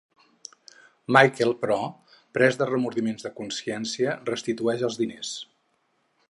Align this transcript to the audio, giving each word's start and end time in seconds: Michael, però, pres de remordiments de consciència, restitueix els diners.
Michael, 1.17 1.51
però, 1.65 1.77
pres 2.37 2.57
de 2.61 2.69
remordiments 2.71 3.27
de 3.29 3.33
consciència, 3.41 4.17
restitueix 4.31 4.87
els 4.89 4.99
diners. 5.05 5.33